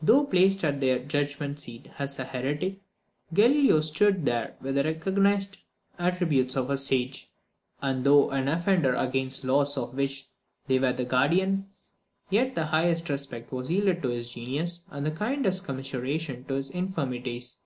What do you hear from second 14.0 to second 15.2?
to his genius, and the